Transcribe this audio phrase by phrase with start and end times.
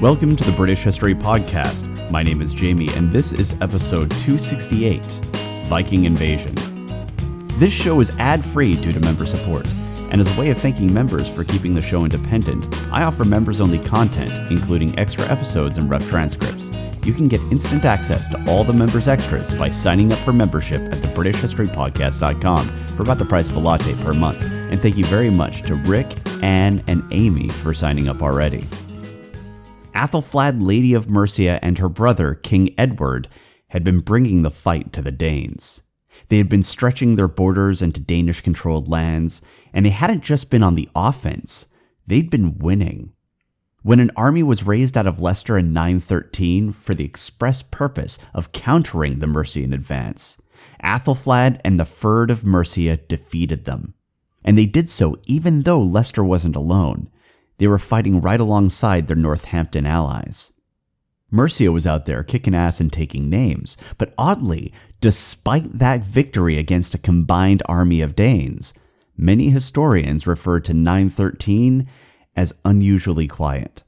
[0.00, 2.08] Welcome to the British History Podcast.
[2.08, 5.02] My name is Jamie, and this is episode 268
[5.64, 6.54] Viking Invasion.
[7.58, 9.66] This show is ad free due to member support,
[10.12, 13.60] and as a way of thanking members for keeping the show independent, I offer members
[13.60, 16.70] only content, including extra episodes and rough transcripts.
[17.02, 20.80] You can get instant access to all the members' extras by signing up for membership
[20.80, 24.42] at thebritishhistorypodcast.com for about the price of a latte per month.
[24.44, 28.64] And thank you very much to Rick, Anne, and Amy for signing up already.
[29.98, 33.26] Athelflaed, Lady of Mercia, and her brother, King Edward,
[33.70, 35.82] had been bringing the fight to the Danes.
[36.28, 39.42] They had been stretching their borders into Danish controlled lands,
[39.72, 41.66] and they hadn't just been on the offense,
[42.06, 43.12] they'd been winning.
[43.82, 48.52] When an army was raised out of Leicester in 913 for the express purpose of
[48.52, 50.40] countering the Mercian advance,
[50.80, 53.94] Athelflaed and the Fyrd of Mercia defeated them.
[54.44, 57.10] And they did so even though Leicester wasn't alone.
[57.58, 60.52] They were fighting right alongside their Northampton allies.
[61.30, 66.94] Mercia was out there kicking ass and taking names, but oddly, despite that victory against
[66.94, 68.72] a combined army of Danes,
[69.16, 71.86] many historians refer to 913
[72.34, 73.82] as unusually quiet.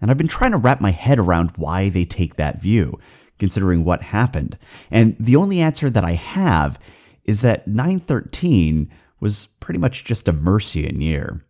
[0.00, 2.98] And I've been trying to wrap my head around why they take that view,
[3.38, 4.56] considering what happened.
[4.90, 6.78] And the only answer that I have
[7.24, 11.44] is that 913 was pretty much just a Mercian year.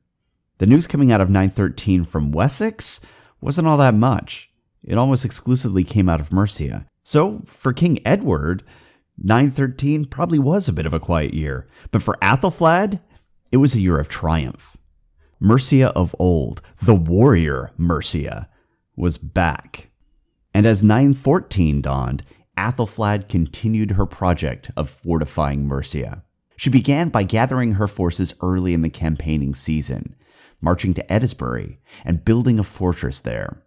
[0.60, 3.00] The news coming out of 913 from Wessex
[3.40, 4.50] wasn't all that much.
[4.84, 6.84] It almost exclusively came out of Mercia.
[7.02, 8.62] So, for King Edward,
[9.16, 11.66] 913 probably was a bit of a quiet year.
[11.90, 13.00] But for Athelflaed,
[13.50, 14.76] it was a year of triumph.
[15.40, 18.46] Mercia of old, the warrior Mercia,
[18.96, 19.88] was back.
[20.52, 22.22] And as 914 dawned,
[22.58, 26.22] Athelflaed continued her project of fortifying Mercia.
[26.54, 30.16] She began by gathering her forces early in the campaigning season
[30.60, 33.62] marching to Edisbury and building a fortress there.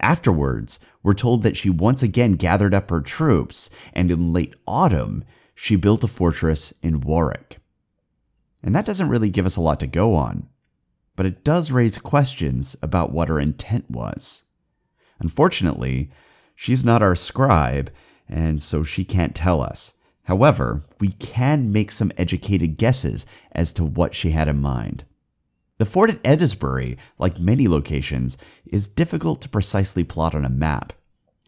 [0.00, 5.24] Afterwards, we're told that she once again gathered up her troops, and in late autumn,
[5.54, 7.58] she built a fortress in Warwick.
[8.62, 10.48] And that doesn't really give us a lot to go on,
[11.16, 14.44] but it does raise questions about what her intent was.
[15.20, 16.10] Unfortunately,
[16.54, 17.90] she's not our scribe,
[18.28, 19.94] and so she can't tell us.
[20.24, 25.04] However, we can make some educated guesses as to what she had in mind.
[25.78, 30.92] The fort at Edisbury, like many locations, is difficult to precisely plot on a map.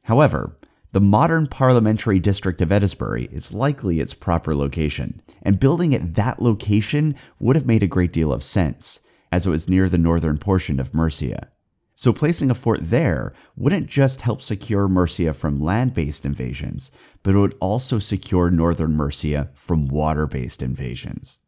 [0.05, 0.57] However,
[0.93, 6.41] the modern parliamentary district of Edisbury is likely its proper location, and building at that
[6.41, 9.01] location would have made a great deal of sense,
[9.33, 11.49] as it was near the northern portion of Mercia.
[11.97, 16.93] So placing a fort there wouldn't just help secure Mercia from land based invasions,
[17.23, 21.41] but it would also secure northern Mercia from water based invasions.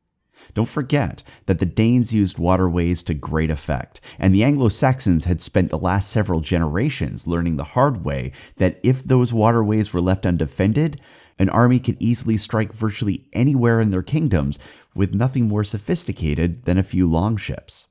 [0.54, 5.40] Don't forget that the Danes used waterways to great effect, and the Anglo Saxons had
[5.40, 10.26] spent the last several generations learning the hard way that if those waterways were left
[10.26, 11.00] undefended,
[11.38, 14.58] an army could easily strike virtually anywhere in their kingdoms
[14.94, 17.88] with nothing more sophisticated than a few longships.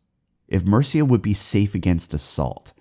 [0.47, 2.73] If Mercia would be safe against assault,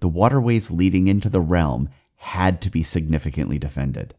[0.00, 4.14] the waterways leading into the realm had to be significantly defended.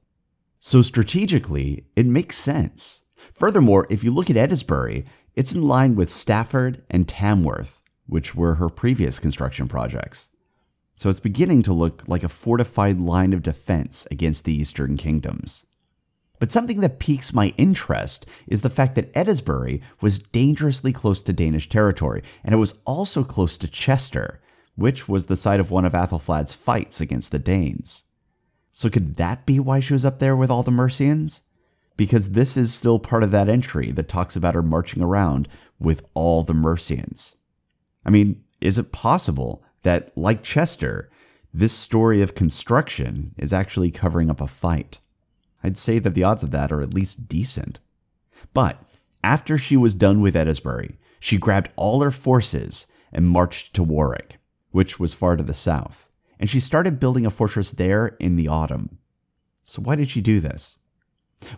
[0.59, 3.01] So strategically, it makes sense.
[3.35, 8.55] Furthermore, if you look at Edisbury, it's in line with Stafford and Tamworth, which were
[8.55, 10.29] her previous construction projects.
[10.97, 15.65] So it's beginning to look like a fortified line of defense against the Eastern kingdoms.
[16.39, 21.33] But something that piques my interest is the fact that Edisbury was dangerously close to
[21.33, 24.39] Danish territory, and it was also close to Chester,
[24.75, 28.03] which was the site of one of Athelflaed's fights against the Danes.
[28.71, 31.41] So could that be why she was up there with all the Mercians?
[31.97, 35.47] Because this is still part of that entry that talks about her marching around
[35.79, 37.35] with all the Mercians.
[38.05, 41.09] I mean, is it possible that, like Chester,
[41.53, 44.99] this story of construction is actually covering up a fight?
[45.63, 47.79] I'd say that the odds of that are at least decent.
[48.53, 48.81] But
[49.23, 54.37] after she was done with Edisbury, she grabbed all her forces and marched to Warwick,
[54.71, 56.07] which was far to the south,
[56.39, 58.99] and she started building a fortress there in the autumn.
[59.63, 60.77] So, why did she do this?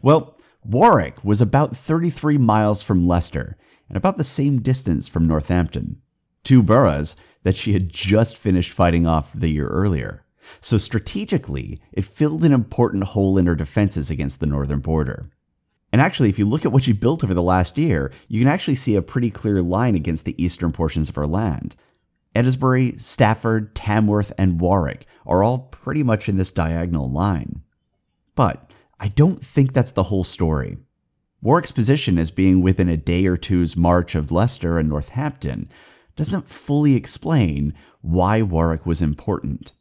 [0.02, 3.58] Well, Warwick was about 33 miles from Leicester
[3.88, 6.02] and about the same distance from Northampton,
[6.44, 10.26] two boroughs that she had just finished fighting off the year earlier.
[10.62, 15.30] So strategically, it filled an important hole in her defenses against the northern border.
[15.92, 18.50] And actually, if you look at what she built over the last year, you can
[18.50, 21.76] actually see a pretty clear line against the eastern portions of her land.
[22.36, 27.64] Edisbury, Stafford, Tamworth, and Warwick are all pretty much in this diagonal line.
[28.36, 30.78] But I don't think that's the whole story.
[31.42, 35.70] Warwick's position as being within a day or two's march of Leicester and Northampton
[36.16, 39.72] doesn't fully explain why Warwick was important.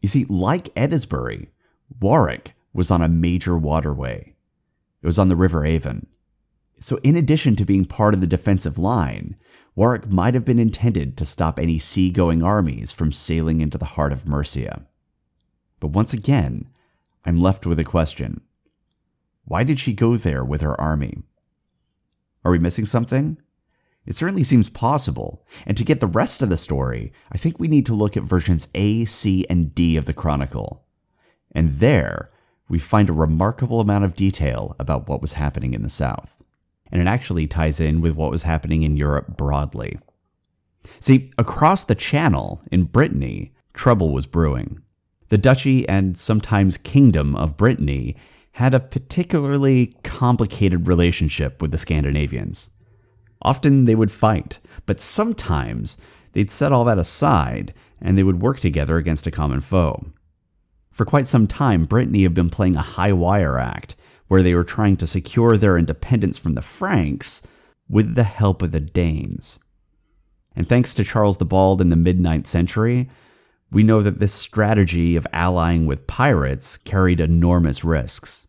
[0.00, 1.48] You see, like Edisbury,
[2.00, 4.34] Warwick was on a major waterway.
[5.02, 6.06] It was on the River Avon.
[6.80, 9.36] So, in addition to being part of the defensive line,
[9.74, 14.12] Warwick might have been intended to stop any seagoing armies from sailing into the heart
[14.12, 14.86] of Mercia.
[15.80, 16.68] But once again,
[17.24, 18.40] I'm left with a question
[19.44, 21.22] Why did she go there with her army?
[22.44, 23.38] Are we missing something?
[24.06, 27.68] It certainly seems possible, and to get the rest of the story, I think we
[27.68, 30.84] need to look at versions A, C, and D of the Chronicle.
[31.52, 32.30] And there,
[32.68, 36.34] we find a remarkable amount of detail about what was happening in the South
[36.94, 39.98] and it actually ties in with what was happening in Europe broadly.
[41.00, 44.80] See, across the channel in Brittany, trouble was brewing.
[45.28, 48.16] The Duchy and sometimes Kingdom of Brittany
[48.52, 52.70] had a particularly complicated relationship with the Scandinavians.
[53.42, 55.98] Often they would fight, but sometimes
[56.32, 60.06] they'd set all that aside and they would work together against a common foe.
[60.90, 63.96] For quite some time, Brittany had been playing a high wire act
[64.28, 67.42] where they were trying to secure their independence from the Franks
[67.88, 69.58] with the help of the Danes.
[70.54, 73.10] And thanks to Charles the Bald in the mid 9th century,
[73.74, 78.46] we know that this strategy of allying with pirates carried enormous risks.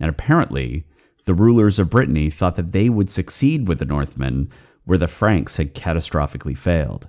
[0.00, 0.88] And apparently,
[1.24, 4.50] the rulers of Brittany thought that they would succeed with the Northmen
[4.84, 7.06] where the Franks had catastrophically failed.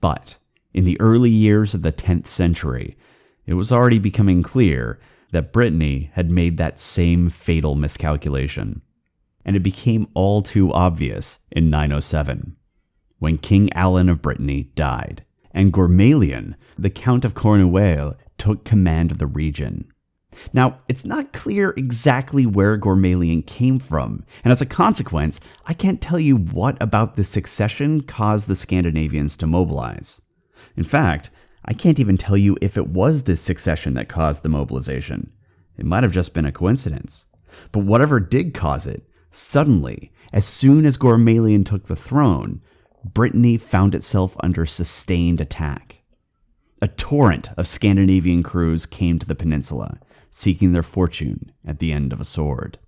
[0.00, 0.36] But
[0.74, 2.96] in the early years of the 10th century,
[3.46, 4.98] it was already becoming clear
[5.30, 8.82] that Brittany had made that same fatal miscalculation.
[9.44, 12.56] And it became all too obvious in 907,
[13.20, 19.18] when King Alan of Brittany died, and Gormalion, the Count of Cornouaille, took command of
[19.18, 19.90] the region.
[20.52, 26.00] Now, it's not clear exactly where Gormalion came from, and as a consequence, I can't
[26.00, 30.22] tell you what about the succession caused the Scandinavians to mobilize.
[30.76, 31.30] In fact,
[31.64, 35.32] I can't even tell you if it was this succession that caused the mobilization.
[35.76, 37.26] It might have just been a coincidence.
[37.72, 42.60] But whatever did cause it, suddenly, as soon as Gormalion took the throne,
[43.04, 46.02] Brittany found itself under sustained attack.
[46.82, 49.98] A torrent of Scandinavian crews came to the peninsula,
[50.30, 52.78] seeking their fortune at the end of a sword.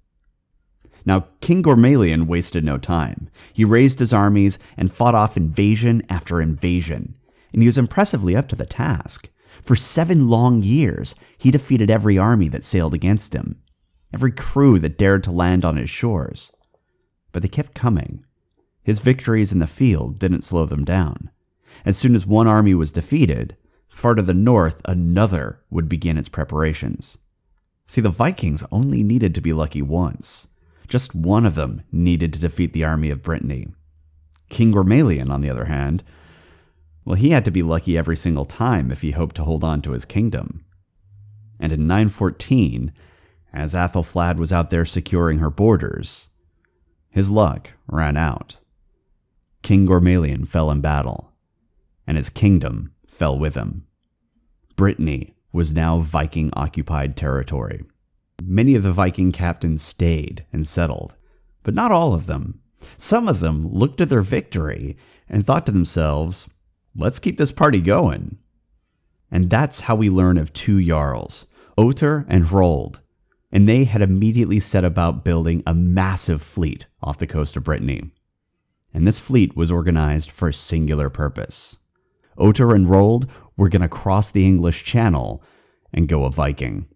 [1.05, 3.29] Now, King Gormalion wasted no time.
[3.53, 7.17] He raised his armies and fought off invasion after invasion,
[7.53, 9.29] and he was impressively up to the task.
[9.63, 13.61] For seven long years, he defeated every army that sailed against him,
[14.15, 16.53] every crew that dared to land on his shores.
[17.33, 18.25] But they kept coming.
[18.83, 21.31] His victories in the field didn't slow them down.
[21.85, 23.57] As soon as one army was defeated,
[23.89, 27.19] far to the north, another would begin its preparations.
[27.87, 30.49] See, the Vikings only needed to be lucky once.
[30.89, 33.69] Just one of them needed to defeat the army of Brittany.
[34.49, 36.03] King Gormalion, on the other hand,
[37.05, 39.83] well, he had to be lucky every single time if he hoped to hold on
[39.83, 40.65] to his kingdom.
[41.59, 42.93] And in 914,
[43.53, 46.29] as Athelflaed was out there securing her borders,
[47.11, 48.57] his luck ran out.
[49.63, 51.33] King Gormalion fell in battle,
[52.07, 53.87] and his kingdom fell with him.
[54.77, 57.85] Brittany was now Viking occupied territory.
[58.43, 61.15] Many of the Viking captains stayed and settled,
[61.63, 62.61] but not all of them.
[62.97, 64.97] Some of them looked at their victory
[65.29, 66.49] and thought to themselves,
[66.97, 68.39] let's keep this party going.
[69.31, 71.47] And that's how we learn of two Jarls,
[71.79, 73.01] Otter and Hrold.
[73.53, 78.11] And they had immediately set about building a massive fleet off the coast of Brittany.
[78.95, 81.79] And this fleet was organized for a singular purpose.
[82.39, 85.43] Otter and Hrold were going to cross the English Channel
[85.93, 86.87] and go a Viking.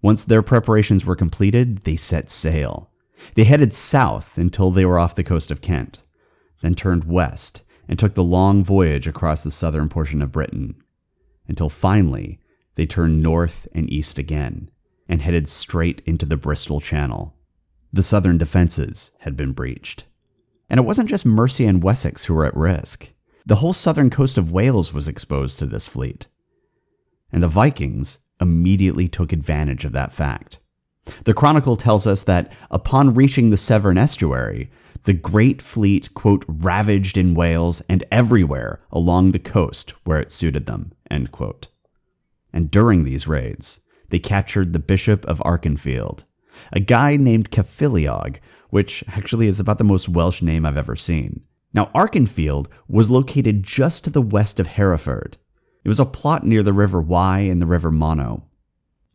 [0.00, 2.90] Once their preparations were completed, they set sail.
[3.34, 6.02] They headed south until they were off the coast of Kent,
[6.62, 10.76] then turned west and took the long voyage across the southern portion of Britain,
[11.48, 12.38] until finally
[12.76, 14.70] they turned north and east again
[15.08, 17.34] and headed straight into the Bristol Channel.
[17.92, 20.04] The southern defenses had been breached.
[20.68, 23.10] And it wasn't just Mercia and Wessex who were at risk.
[23.46, 26.26] The whole southern coast of Wales was exposed to this fleet.
[27.32, 30.58] And the Vikings immediately took advantage of that fact.
[31.24, 34.70] The Chronicle tells us that upon reaching the Severn estuary,
[35.04, 40.66] the great fleet, quote, ravaged in Wales and everywhere along the coast where it suited
[40.66, 41.68] them, end quote.
[42.52, 46.24] And during these raids, they captured the Bishop of Archenfield,
[46.72, 48.36] a guy named Cyfeiliog,
[48.70, 51.42] which actually is about the most Welsh name I've ever seen.
[51.74, 55.36] Now, Archenfield was located just to the west of Hereford.
[55.84, 58.42] It was a plot near the River Wye and the River Monnow.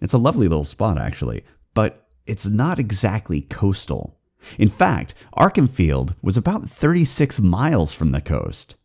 [0.02, 1.44] It's a lovely little spot, actually,
[1.74, 4.20] but it's not exactly coastal.
[4.58, 8.76] In fact, Archenfield was about 36 miles from the coast.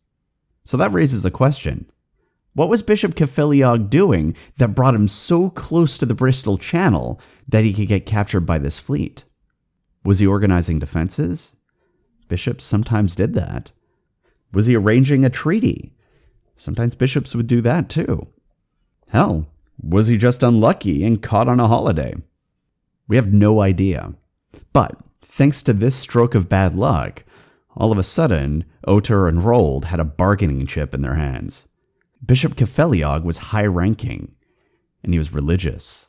[0.63, 1.89] So that raises a question.
[2.53, 7.63] What was Bishop Cyfeiliog doing that brought him so close to the Bristol Channel that
[7.63, 9.23] he could get captured by this fleet?
[10.03, 11.55] Was he organizing defenses?
[12.27, 13.71] Bishops sometimes did that.
[14.51, 15.93] Was he arranging a treaty?
[16.55, 18.27] Sometimes bishops would do that too.
[19.09, 19.47] Hell,
[19.81, 22.15] was he just unlucky and caught on a holiday?
[23.07, 24.13] We have no idea.
[24.73, 27.23] But thanks to this stroke of bad luck,
[27.75, 31.67] all of a sudden, Oter and Rold had a bargaining chip in their hands.
[32.25, 34.35] Bishop Cyfeiliog was high ranking,
[35.03, 36.08] and he was religious.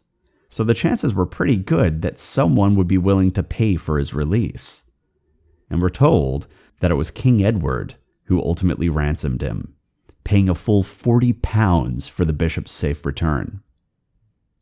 [0.50, 4.12] So the chances were pretty good that someone would be willing to pay for his
[4.12, 4.85] release.
[5.71, 6.49] And we're told
[6.80, 9.75] that it was King Edward who ultimately ransomed him,
[10.23, 13.61] paying a full 40 pounds for the bishop's safe return.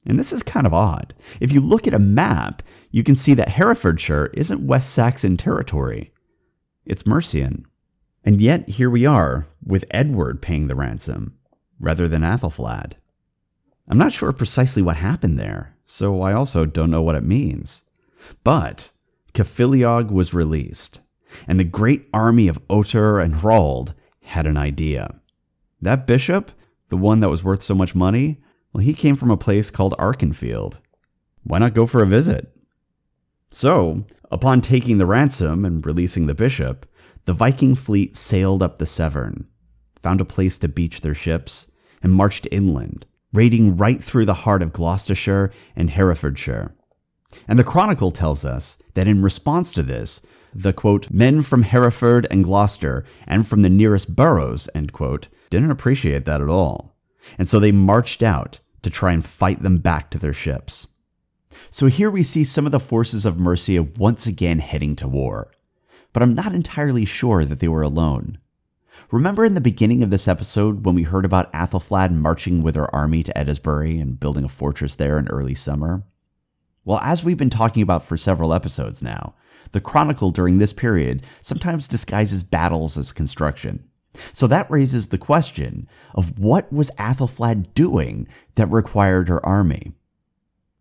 [0.06, 1.14] And this is kind of odd.
[1.38, 6.12] If you look at a map, you can see that Herefordshire isn't West Saxon territory,
[6.86, 7.66] it's Mercian.
[8.24, 11.36] And yet, here we are, with Edward paying the ransom,
[11.78, 12.94] rather than Athelflaed.
[13.86, 17.82] I'm not sure precisely what happened there, so I also don't know what it means.
[18.44, 18.92] But
[19.32, 21.00] Cyfeiliog was released,
[21.48, 25.20] and the great army of Otter and Hrold had an idea.
[25.80, 26.52] That bishop,
[26.90, 28.40] the one that was worth so much money,
[28.72, 30.78] well, he came from a place called Archenfield.
[31.42, 32.54] Why not go for a visit?
[33.50, 36.84] So, upon taking the ransom and releasing the bishop,
[37.24, 39.46] the Viking fleet sailed up the Severn,
[40.02, 41.70] found a place to beach their ships,
[42.02, 46.74] and marched inland, raiding right through the heart of Gloucestershire and Herefordshire.
[47.46, 50.20] And the Chronicle tells us that in response to this,
[50.54, 55.70] the quote, men from Hereford and Gloucester and from the nearest boroughs, end quote, didn't
[55.70, 56.96] appreciate that at all.
[57.38, 60.86] And so they marched out to try and fight them back to their ships.
[61.70, 65.50] So here we see some of the forces of Mercia once again heading to war.
[66.12, 68.38] But I'm not entirely sure that they were alone.
[69.10, 72.94] Remember in the beginning of this episode when we heard about Athelflaed marching with her
[72.94, 76.02] army to Eddesbury and building a fortress there in early summer?
[76.84, 79.34] Well, as we've been talking about for several episodes now,
[79.72, 83.82] the Chronicle during this period sometimes disguises battles as construction.
[84.34, 89.94] So that raises the question of what was Athelflaed doing that required her army?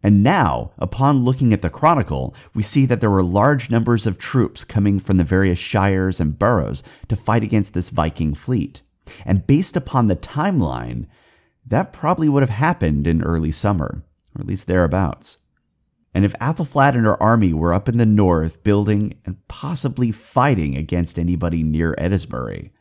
[0.08, 4.18] And now, upon looking at the Chronicle, we see that there were large numbers of
[4.18, 8.84] troops coming from the various shires and boroughs to fight against this Viking fleet.
[9.26, 11.08] And based upon the timeline,
[11.66, 14.02] that probably would have happened in early summer,
[14.34, 15.40] or at least thereabouts.
[16.14, 20.78] And if Athelflaed and her army were up in the north building and possibly fighting
[20.78, 22.72] against anybody near Eddesbury,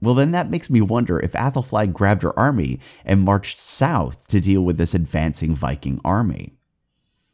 [0.00, 4.40] well, then that makes me wonder if Athelflaed grabbed her army and marched south to
[4.40, 6.54] deal with this advancing Viking army.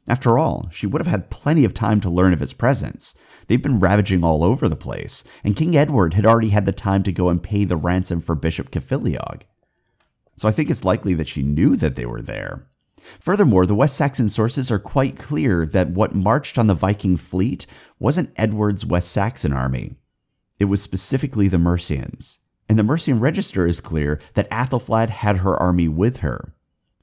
[0.09, 3.15] After all, she would have had plenty of time to learn of its presence.
[3.47, 7.03] They've been ravaging all over the place, and King Edward had already had the time
[7.05, 9.43] to go and pay the ransom for Bishop Cyfeiliog.
[10.37, 12.67] So I think it's likely that she knew that they were there.
[13.21, 17.67] Furthermore, the West Saxon sources are quite clear that what marched on the Viking fleet
[17.99, 19.95] wasn't Edward's West Saxon army.
[20.59, 22.39] It was specifically the Mercians.
[22.69, 26.53] And the Mercian register is clear that Athelflaed had her army with her.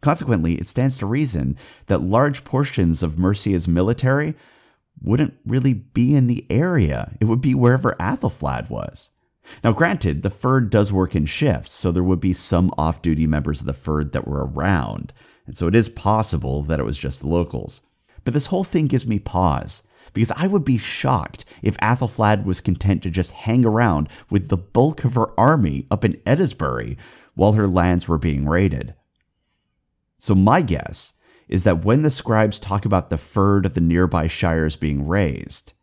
[0.03, 1.57] Consequently, it stands to reason
[1.87, 4.35] that large portions of Mercia's military
[5.01, 7.17] wouldn't really be in the area.
[7.19, 9.09] It would be wherever Athelflaed was.
[9.63, 13.25] Now, granted, the Fyrd does work in shifts, so there would be some off duty
[13.25, 15.11] members of the Fyrd that were around
[15.45, 17.81] and so it is possible that it was just the locals.
[18.23, 19.83] But this whole thing gives me pause,
[20.13, 24.57] because I would be shocked if Athelflaed was content to just hang around with the
[24.57, 26.97] bulk of her army up in Eddesbury
[27.35, 28.93] while her lands were being raided.
[30.23, 31.11] So my guess
[31.49, 35.73] is that when the scribes talk about the fyrd of the nearby shires being raised,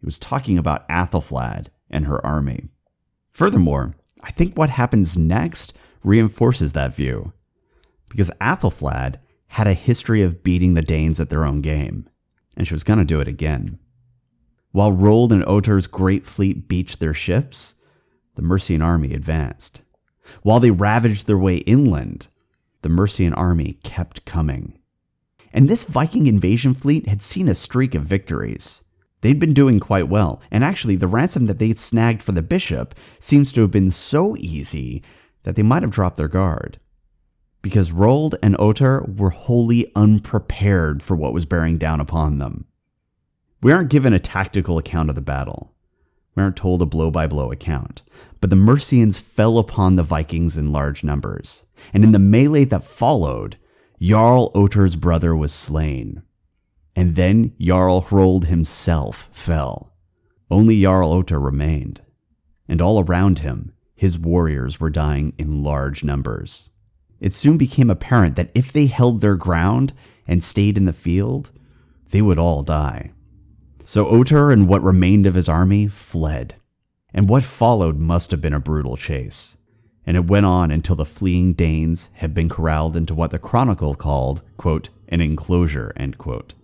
[0.00, 2.70] he was talking about Athelflaed and her army.
[3.32, 7.34] Furthermore, I think what happens next reinforces that view
[8.08, 9.16] because Athelflaed
[9.48, 12.08] had a history of beating the Danes at their own game,
[12.56, 13.78] and she was going to do it again.
[14.70, 17.74] While Rold and Otter's great fleet beached their ships,
[18.36, 19.82] the Mercian army advanced.
[20.40, 22.28] While they ravaged their way inland,
[22.82, 24.78] the Mercian army kept coming.
[25.52, 28.84] And this Viking invasion fleet had seen a streak of victories.
[29.20, 32.94] They'd been doing quite well, and actually, the ransom that they'd snagged for the bishop
[33.18, 35.02] seems to have been so easy
[35.44, 36.78] that they might have dropped their guard
[37.62, 42.66] because Rold and Otter were wholly unprepared for what was bearing down upon them.
[43.62, 45.71] We aren't given a tactical account of the battle.
[46.34, 48.02] We aren't told a blow by blow account,
[48.40, 52.84] but the Mercians fell upon the Vikings in large numbers, and in the melee that
[52.84, 53.56] followed,
[54.00, 56.22] Jarl Otter's brother was slain.
[56.96, 59.92] And then Jarl Hrold himself fell.
[60.50, 62.00] Only Jarl Otter remained,
[62.68, 66.70] and all around him his warriors were dying in large numbers.
[67.20, 69.92] It soon became apparent that if they held their ground
[70.26, 71.52] and stayed in the field,
[72.10, 73.12] they would all die.
[73.92, 76.54] So Otur and what remained of his army fled,
[77.12, 79.58] and what followed must have been a brutal chase.
[80.06, 83.94] And it went on until the fleeing Danes had been corralled into what the Chronicle
[83.94, 86.54] called, quote, an enclosure, end quote.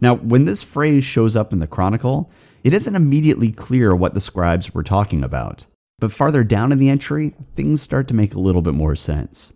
[0.00, 2.28] Now, when this phrase shows up in the Chronicle,
[2.64, 5.66] it isn't immediately clear what the scribes were talking about.
[6.00, 9.52] But farther down in the entry, things start to make a little bit more sense.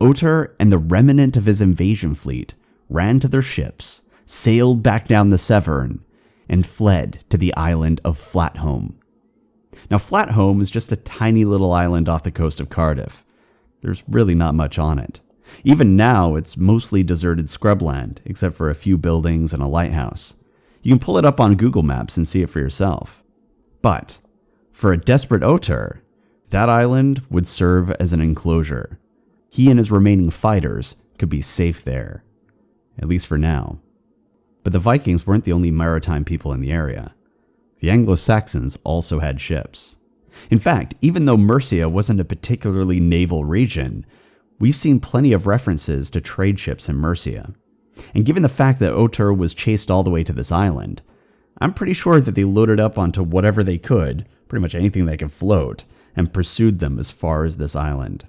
[0.00, 2.54] Otur and the remnant of his invasion fleet
[2.88, 6.03] ran to their ships, sailed back down the Severn,
[6.48, 8.94] and fled to the island of Flatholm.
[9.90, 13.24] Now, Flatholm is just a tiny little island off the coast of Cardiff.
[13.82, 15.20] There's really not much on it.
[15.62, 20.34] Even now, it's mostly deserted scrubland, except for a few buildings and a lighthouse.
[20.82, 23.22] You can pull it up on Google Maps and see it for yourself.
[23.82, 24.18] But
[24.72, 26.00] for a desperate Otur,
[26.50, 28.98] that island would serve as an enclosure.
[29.48, 32.24] He and his remaining fighters could be safe there,
[32.98, 33.80] at least for now.
[34.64, 37.14] But the Vikings weren't the only maritime people in the area.
[37.78, 39.96] The Anglo Saxons also had ships.
[40.50, 44.04] In fact, even though Mercia wasn't a particularly naval region,
[44.58, 47.54] we've seen plenty of references to trade ships in Mercia.
[48.12, 51.02] And given the fact that Otur was chased all the way to this island,
[51.58, 55.18] I'm pretty sure that they loaded up onto whatever they could pretty much anything that
[55.18, 58.24] could float, and pursued them as far as this island.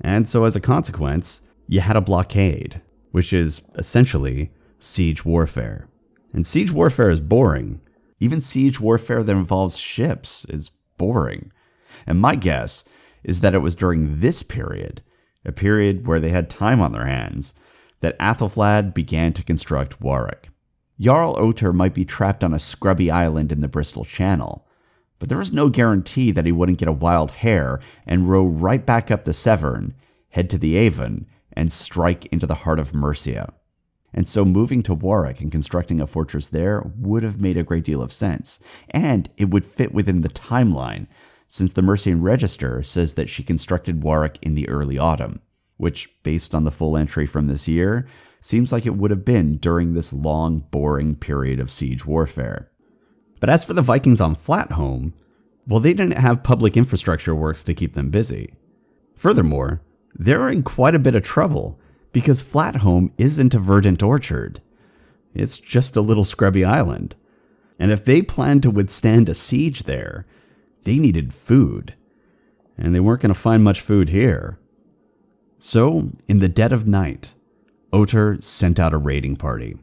[0.00, 4.50] And so, as a consequence, you had a blockade, which is essentially
[4.86, 5.88] siege warfare.
[6.32, 7.80] And siege warfare is boring.
[8.20, 11.52] Even siege warfare that involves ships is boring.
[12.06, 12.84] And my guess
[13.24, 15.02] is that it was during this period,
[15.44, 17.54] a period where they had time on their hands,
[18.00, 20.50] that Athelflaed began to construct Warwick.
[21.00, 24.66] Jarl Otur might be trapped on a scrubby island in the Bristol Channel,
[25.18, 28.84] but there was no guarantee that he wouldn't get a wild hare and row right
[28.84, 29.94] back up the Severn,
[30.30, 33.52] head to the Avon, and strike into the heart of Mercia.
[34.16, 37.84] And so moving to Warwick and constructing a fortress there would have made a great
[37.84, 38.58] deal of sense,
[38.90, 41.06] and it would fit within the timeline,
[41.48, 45.40] since the Mercian Register says that she constructed Warwick in the early autumn,
[45.76, 48.08] which, based on the full entry from this year,
[48.40, 52.70] seems like it would have been during this long, boring period of siege warfare.
[53.38, 55.12] But as for the Vikings on Flatholm,
[55.68, 58.54] well, they didn't have public infrastructure works to keep them busy.
[59.16, 59.82] Furthermore,
[60.14, 61.78] they're in quite a bit of trouble
[62.16, 64.62] because Flatholm isn't a verdant orchard.
[65.34, 67.14] It's just a little scrubby island.
[67.78, 70.24] And if they planned to withstand a siege there,
[70.84, 71.92] they needed food.
[72.78, 74.58] And they weren't going to find much food here.
[75.58, 77.34] So, in the dead of night,
[77.92, 79.76] Otur sent out a raiding party.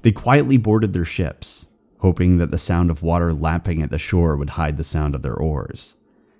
[0.00, 1.66] They quietly boarded their ships,
[1.98, 5.20] hoping that the sound of water lapping at the shore would hide the sound of
[5.20, 5.96] their oars,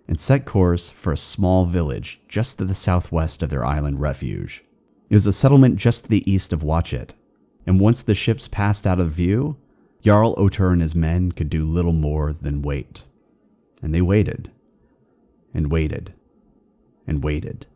[0.08, 4.64] and set course for a small village just to the southwest of their island refuge.
[5.09, 7.14] It was a settlement just to the east of Watchet,
[7.66, 9.57] and once the ships passed out of view,
[10.03, 13.05] Jarl Otur and his men could do little more than wait.
[13.83, 14.51] And they waited,
[15.55, 16.14] and waited,
[17.07, 17.66] and waited.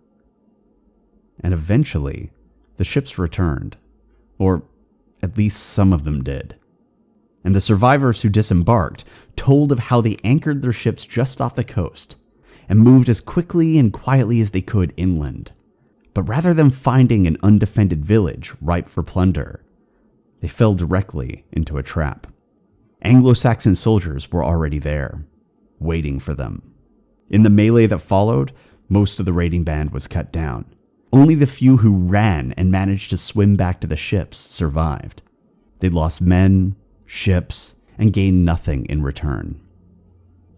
[1.40, 2.30] And eventually,
[2.76, 3.76] the ships returned,
[4.38, 4.62] or
[5.22, 6.56] at least some of them did
[7.44, 9.04] and the survivors who disembarked
[9.36, 12.16] told of how they anchored their ships just off the coast
[12.68, 15.52] and moved as quickly and quietly as they could inland.
[16.14, 19.64] But rather than finding an undefended village ripe for plunder,
[20.40, 22.26] they fell directly into a trap.
[23.00, 25.24] Anglo Saxon soldiers were already there,
[25.78, 26.74] waiting for them.
[27.30, 28.52] In the melee that followed,
[28.88, 30.66] most of the raiding band was cut down.
[31.12, 35.22] Only the few who ran and managed to swim back to the ships survived.
[35.78, 39.60] They lost men, ships, and gained nothing in return.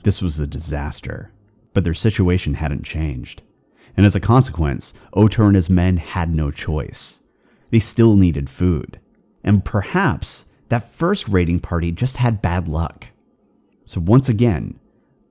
[0.03, 1.33] This was a disaster,
[1.73, 3.43] but their situation hadn't changed.
[3.96, 7.20] And as a consequence, Otur and his men had no choice.
[7.70, 8.98] They still needed food.
[9.42, 13.09] And perhaps that first raiding party just had bad luck.
[13.85, 14.78] So once again,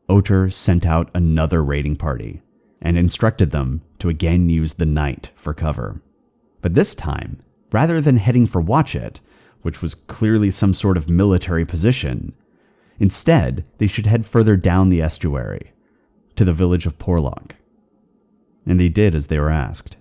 [0.10, 2.42] Otur sent out another raiding party
[2.82, 6.02] and instructed them to again use the night for cover.
[6.62, 9.20] But this time, rather than heading for Watchet,
[9.64, 12.34] which was clearly some sort of military position.
[13.00, 15.72] Instead, they should head further down the estuary,
[16.36, 17.56] to the village of Porlock.
[18.66, 19.98] And they did as they were asked.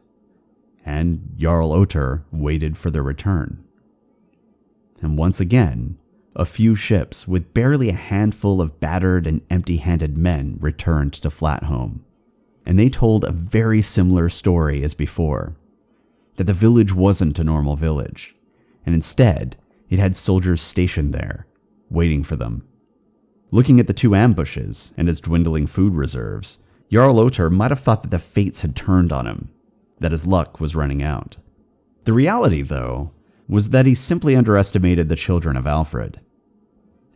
[0.85, 3.65] And Jarl Otur waited for their return.
[5.01, 5.99] And once again,
[6.35, 11.29] a few ships with barely a handful of battered and empty handed men returned to
[11.29, 12.01] Flatholm.
[12.65, 15.57] And they told a very similar story as before
[16.37, 18.35] that the village wasn't a normal village
[18.85, 19.57] and instead,
[19.91, 21.47] it had soldiers stationed there,
[21.91, 22.67] waiting for them.
[23.51, 26.59] Looking at the two ambushes and its dwindling food reserves,
[26.93, 29.49] Jarl might have thought that the fates had turned on him,
[30.01, 31.39] that his luck was running out.
[32.05, 33.13] The reality, though,
[33.49, 36.21] was that he simply underestimated the children of Alfred.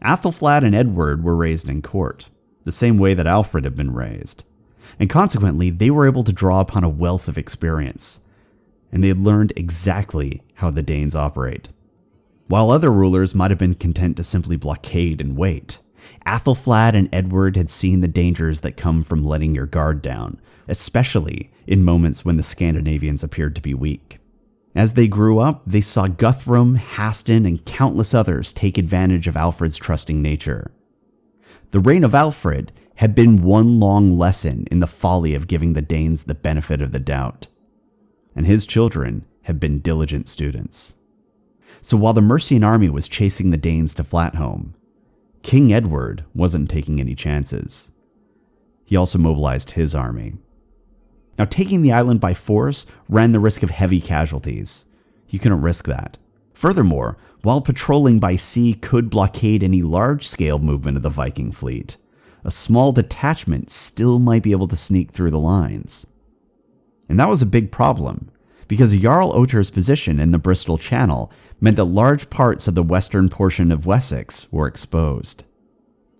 [0.03, 2.31] Athelflaed and Edward were raised in court,
[2.65, 4.45] the same way that Alfred had been raised,
[4.99, 8.21] and consequently, they were able to draw upon a wealth of experience,
[8.91, 11.69] and they had learned exactly how the Danes operate.
[12.49, 15.81] While other rulers might have been content to simply blockade and wait,
[16.25, 21.51] Athelflaed and Edward had seen the dangers that come from letting your guard down, especially
[21.67, 24.19] in moments when the Scandinavians appeared to be weak.
[24.75, 29.79] As they grew up, they saw Guthrum, Haston, and countless others take advantage of Alfred's
[29.79, 30.71] trusting nature.
[31.71, 35.83] The reign of Alfred had been one long lesson in the folly of giving the
[35.83, 37.49] Danes the benefit of the doubt,
[38.35, 40.95] and his children had been diligent students.
[41.81, 44.75] So while the Mercian army was chasing the Danes to Flatholm,
[45.47, 47.93] King Edward wasn't taking any chances.
[48.85, 50.39] He also mobilized his army.
[51.39, 54.87] Now, taking the island by force ran the risk of heavy casualties.
[55.29, 56.19] You couldn't risk that.
[56.53, 61.97] Furthermore, while patrolling by sea could blockade any large scale movement of the Viking fleet,
[62.43, 66.09] a small detachment still might be able to sneak through the lines.
[67.09, 68.33] And that was a big problem,
[68.69, 73.29] because Jarl Otter's position in the Bristol Channel meant that large parts of the western
[73.29, 75.45] portion of Wessex were exposed.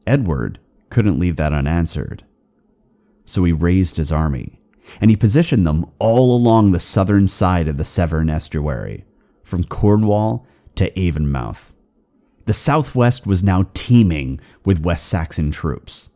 [0.07, 0.59] Edward
[0.91, 2.25] couldn't leave that unanswered.
[3.25, 4.61] So he raised his army,
[5.01, 9.05] and he positioned them all along the southern side of the Severn estuary,
[9.43, 11.73] from Cornwall to Avonmouth.
[12.47, 16.11] The southwest was now teeming with West Saxon troops,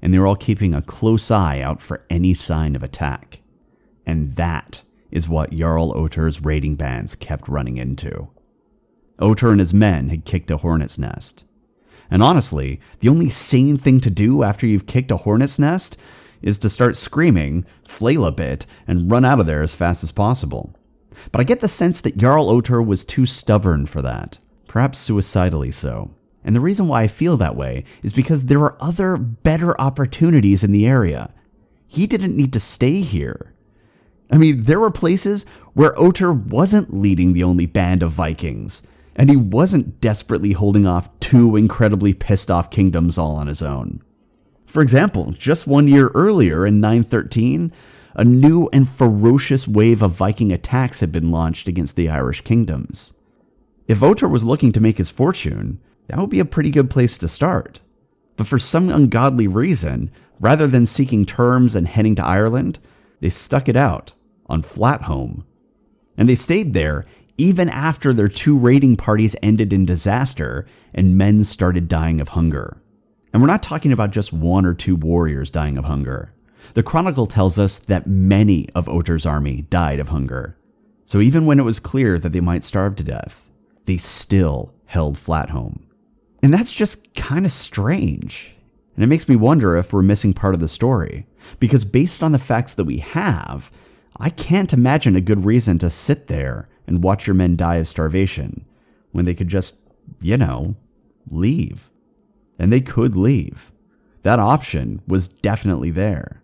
[0.00, 3.40] and they were all keeping a close eye out for any sign of attack.
[4.06, 8.28] And that is what Jarl Otter's raiding bands kept running into.
[9.18, 11.44] Otter and his men had kicked a hornet's nest.
[12.10, 15.96] And honestly, the only sane thing to do after you've kicked a hornet's nest
[16.42, 20.12] is to start screaming, flail a bit, and run out of there as fast as
[20.12, 20.74] possible.
[21.32, 24.38] But I get the sense that Jarl Otter was too stubborn for that,
[24.68, 26.10] perhaps suicidally so.
[26.44, 30.62] And the reason why I feel that way is because there were other, better opportunities
[30.62, 31.32] in the area.
[31.88, 33.54] He didn't need to stay here.
[34.30, 38.82] I mean, there were places where Otter wasn't leading the only band of Vikings,
[39.14, 44.02] and he wasn't desperately holding off two incredibly pissed off kingdoms all on his own.
[44.66, 47.72] For example, just one year earlier in 913,
[48.14, 53.14] a new and ferocious wave of Viking attacks had been launched against the Irish kingdoms.
[53.86, 57.16] If Otter was looking to make his fortune, that would be a pretty good place
[57.18, 57.80] to start.
[58.36, 60.10] But for some ungodly reason,
[60.40, 62.78] rather than seeking terms and heading to Ireland,
[63.20, 64.12] they stuck it out
[64.46, 65.44] on Flatholm.
[66.16, 67.04] And they stayed there
[67.38, 72.80] even after their two raiding parties ended in disaster and men started dying of hunger.
[73.32, 76.32] And we're not talking about just one or two warriors dying of hunger.
[76.74, 80.56] The Chronicle tells us that many of Otter's army died of hunger.
[81.04, 83.48] So even when it was clear that they might starve to death,
[83.84, 85.80] they still held Flatholm.
[86.42, 88.54] And that's just kind of strange.
[88.94, 91.26] And it makes me wonder if we're missing part of the story.
[91.60, 93.70] Because based on the facts that we have,
[94.18, 97.88] I can't imagine a good reason to sit there and watch your men die of
[97.88, 98.64] starvation
[99.12, 99.76] when they could just,
[100.20, 100.76] you know,
[101.30, 101.90] leave.
[102.58, 103.72] And they could leave.
[104.22, 106.42] That option was definitely there.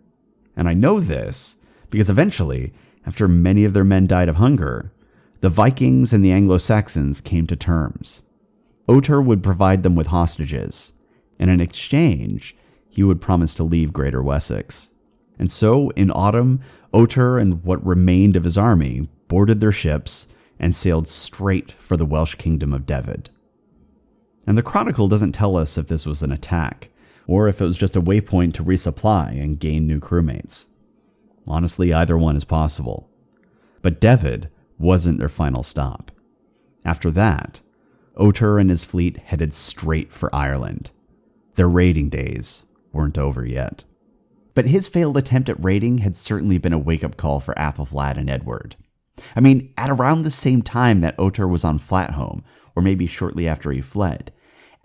[0.55, 1.55] And I know this
[1.89, 2.73] because eventually,
[3.05, 4.91] after many of their men died of hunger,
[5.41, 8.21] the Vikings and the Anglo Saxons came to terms.
[8.87, 10.93] Otter would provide them with hostages,
[11.39, 12.55] and in exchange,
[12.89, 14.89] he would promise to leave Greater Wessex.
[15.39, 16.61] And so, in autumn,
[16.93, 20.27] Otter and what remained of his army boarded their ships
[20.59, 23.29] and sailed straight for the Welsh kingdom of Dyfed.
[24.45, 26.89] And the Chronicle doesn't tell us if this was an attack,
[27.27, 30.67] or if it was just a waypoint to resupply and gain new crewmates.
[31.47, 33.09] Honestly, either one is possible.
[33.81, 36.11] But Dyfed wasn't their final stop.
[36.85, 37.61] After that,
[38.17, 40.91] Otter and his fleet headed straight for Ireland.
[41.55, 43.83] Their raiding days weren't over yet.
[44.53, 48.17] But his failed attempt at raiding had certainly been a wake up call for Athelflaed
[48.17, 48.75] and Edward.
[49.35, 52.43] I mean, at around the same time that Otter was on Flatholm,
[52.75, 54.31] or maybe shortly after he fled,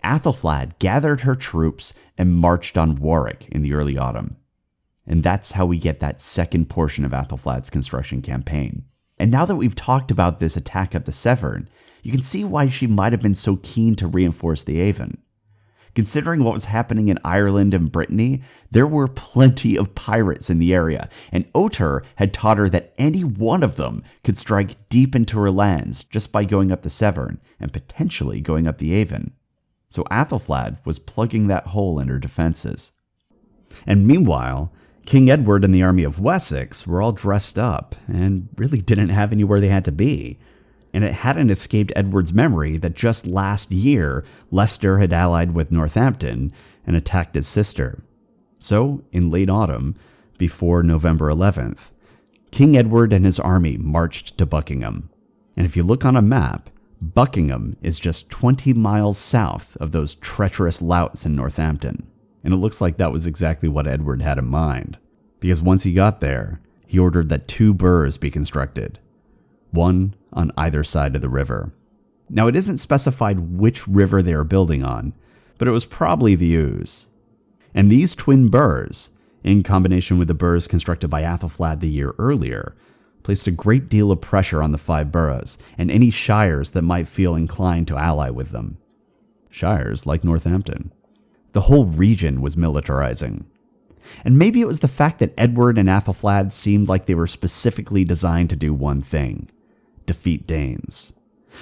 [0.03, 4.37] Athelflaed gathered her troops and marched on Warwick in the early autumn.
[5.05, 8.85] And that's how we get that second portion of Athelflaed's construction campaign.
[9.17, 11.67] And now that we've talked about this attack at the Severn,
[12.03, 15.17] you can see why she might have been so keen to reinforce the Avon.
[15.95, 20.73] Considering what was happening in Ireland and Brittany, there were plenty of pirates in the
[20.73, 25.39] area, and Otter had taught her that any one of them could strike deep into
[25.39, 29.31] her lands just by going up the Severn and potentially going up the Avon.
[29.89, 32.91] So Athelflaed was plugging that hole in her defenses.
[33.85, 34.71] And meanwhile,
[35.05, 39.31] King Edward and the army of Wessex were all dressed up and really didn't have
[39.31, 40.37] anywhere they had to be.
[40.93, 46.51] And it hadn't escaped Edward's memory that just last year, Leicester had allied with Northampton
[46.85, 48.03] and attacked his sister.
[48.59, 49.95] So, in late autumn,
[50.37, 51.91] before November 11th,
[52.51, 55.09] King Edward and his army marched to Buckingham.
[55.55, 56.69] And if you look on a map,
[57.01, 62.09] Buckingham is just 20 miles south of those treacherous louts in Northampton.
[62.43, 64.97] And it looks like that was exactly what Edward had in mind.
[65.39, 68.99] Because once he got there, he ordered that two burhs be constructed,
[69.71, 71.71] one on either side of the river.
[72.29, 75.13] Now, it isn't specified which river they are building on,
[75.57, 77.07] but it was probably the Ouse.
[77.73, 79.09] And these twin burhs,
[79.43, 82.75] in combination with the burhs constructed by Athelflaed the year earlier,
[83.23, 87.07] placed a great deal of pressure on the five boroughs and any shires that might
[87.07, 88.77] feel inclined to ally with them.
[89.49, 90.93] Shires like Northampton.
[91.53, 93.45] The whole region was militarizing.
[94.23, 98.03] And maybe it was the fact that Edward and Athelflaed seemed like they were specifically
[98.03, 99.49] designed to do one thing
[100.09, 101.13] defeat Danes.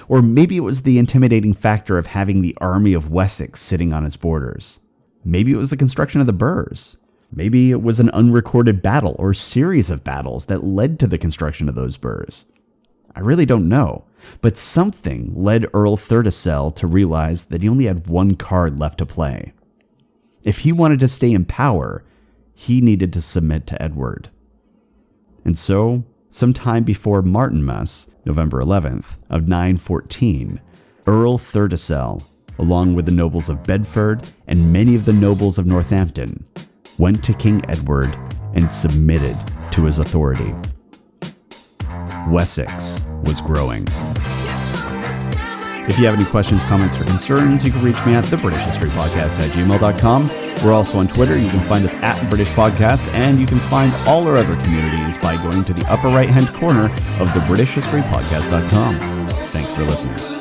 [0.07, 4.05] Or maybe it was the intimidating factor of having the army of Wessex sitting on
[4.05, 4.79] its borders.
[5.25, 6.95] Maybe it was the construction of the burhs.
[7.29, 11.67] Maybe it was an unrecorded battle or series of battles that led to the construction
[11.67, 12.45] of those burhs.
[13.13, 14.05] I really don't know,
[14.39, 19.05] but something led Earl Thurtecel to realize that he only had one card left to
[19.05, 19.51] play.
[20.43, 22.05] If he wanted to stay in power,
[22.53, 24.29] he needed to submit to Edward.
[25.43, 30.59] And so, sometime before Martinmas, November 11th, of 914,
[31.05, 32.23] Earl Thurtecel,
[32.59, 36.45] along with the nobles of Bedford and many of the nobles of Northampton,
[36.97, 38.17] went to King Edward
[38.53, 39.37] and submitted
[39.71, 40.53] to his authority.
[42.29, 43.87] Wessex was growing.
[45.87, 48.61] If you have any questions, comments, or concerns, you can reach me at the British
[48.63, 50.29] History Podcast at gmail.com.
[50.65, 51.37] We're also on Twitter.
[51.37, 55.17] You can find us at British Podcast, and you can find all our other communities
[55.17, 59.29] by going to the upper right hand corner of the British History Podcast.com.
[59.45, 60.36] Thanks for listening.